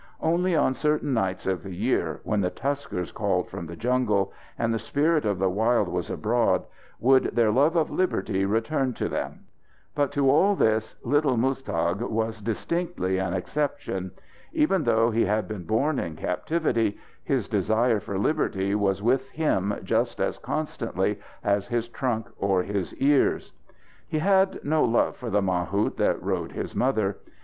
Only 0.23 0.55
on 0.55 0.73
certain 0.73 1.13
nights 1.13 1.45
of 1.45 1.61
the 1.61 1.75
year, 1.75 2.21
when 2.23 2.41
the 2.41 2.49
tuskers 2.49 3.11
called 3.11 3.49
from 3.51 3.67
the 3.67 3.75
jungles, 3.75 4.29
and 4.57 4.73
the 4.73 4.79
spirit 4.79 5.25
of 5.25 5.37
the 5.37 5.47
wild 5.47 5.87
was 5.87 6.09
abroad, 6.09 6.63
would 6.99 7.25
their 7.35 7.51
love 7.51 7.75
of 7.75 7.91
liberty 7.91 8.43
return 8.43 8.95
to 8.95 9.07
them. 9.07 9.45
But 9.93 10.11
to 10.13 10.27
all 10.27 10.55
this 10.55 10.95
little 11.03 11.37
Muztagh 11.37 12.01
was 12.09 12.41
distinctly 12.41 13.19
an 13.19 13.35
exception. 13.35 14.09
Even 14.53 14.85
though 14.85 15.11
he 15.11 15.25
had 15.25 15.47
been 15.47 15.65
born 15.65 15.99
in 15.99 16.15
captivity, 16.15 16.97
his 17.23 17.47
desire 17.47 17.99
for 17.99 18.17
liberty 18.17 18.73
was 18.73 19.03
with 19.03 19.29
him 19.29 19.71
just 19.83 20.19
as 20.19 20.39
constantly 20.39 21.19
as 21.43 21.67
his 21.67 21.87
trunk 21.87 22.27
or 22.39 22.63
his 22.63 22.91
ears. 22.95 23.51
He 24.07 24.17
had 24.17 24.65
no 24.65 24.83
love 24.83 25.15
for 25.17 25.29
the 25.29 25.43
mahout 25.43 25.97
that 25.97 26.19
rode 26.23 26.53
his 26.53 26.73
mother. 26.73 27.17